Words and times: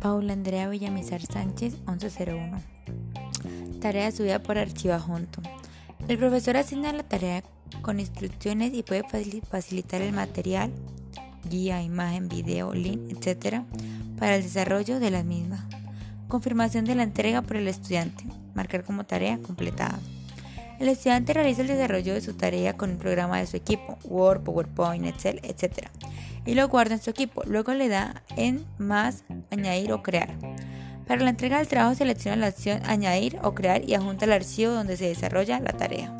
Carla 0.00 0.32
Andrea 0.32 0.68
Villamizar 0.68 1.20
Sánchez, 1.20 1.74
1101. 1.86 2.58
Tarea 3.80 4.10
subida 4.10 4.42
por 4.42 4.56
archivo 4.56 4.94
adjunto. 4.94 5.42
El 6.08 6.16
profesor 6.16 6.56
asigna 6.56 6.92
la 6.94 7.02
tarea 7.02 7.42
con 7.82 8.00
instrucciones 8.00 8.72
y 8.72 8.82
puede 8.82 9.04
facilitar 9.42 10.00
el 10.00 10.12
material, 10.12 10.72
guía, 11.50 11.82
imagen, 11.82 12.28
video, 12.28 12.72
link, 12.72 13.10
etc. 13.10 13.62
para 14.18 14.36
el 14.36 14.42
desarrollo 14.42 15.00
de 15.00 15.10
la 15.10 15.22
misma. 15.22 15.68
Confirmación 16.28 16.86
de 16.86 16.94
la 16.94 17.02
entrega 17.02 17.42
por 17.42 17.58
el 17.58 17.68
estudiante. 17.68 18.24
Marcar 18.54 18.84
como 18.84 19.04
tarea 19.04 19.38
completada. 19.38 19.98
El 20.78 20.88
estudiante 20.88 21.34
realiza 21.34 21.60
el 21.60 21.68
desarrollo 21.68 22.14
de 22.14 22.22
su 22.22 22.32
tarea 22.32 22.74
con 22.74 22.90
un 22.90 22.96
programa 22.96 23.38
de 23.38 23.46
su 23.46 23.58
equipo, 23.58 23.98
Word, 24.04 24.44
PowerPoint, 24.44 25.04
Excel, 25.04 25.40
etc. 25.42 25.90
Y 26.46 26.54
lo 26.54 26.68
guarda 26.68 26.94
en 26.94 27.02
su 27.02 27.10
equipo. 27.10 27.42
Luego 27.46 27.74
le 27.74 27.88
da 27.88 28.22
en 28.36 28.64
más, 28.78 29.24
añadir 29.50 29.92
o 29.92 30.02
crear. 30.02 30.30
Para 31.06 31.22
la 31.22 31.30
entrega 31.30 31.58
del 31.58 31.68
trabajo 31.68 31.94
selecciona 31.94 32.36
la 32.36 32.48
opción 32.48 32.80
añadir 32.84 33.38
o 33.42 33.54
crear 33.54 33.84
y 33.84 33.94
adjunta 33.94 34.26
el 34.26 34.32
archivo 34.32 34.72
donde 34.72 34.96
se 34.96 35.06
desarrolla 35.06 35.58
la 35.60 35.72
tarea. 35.72 36.19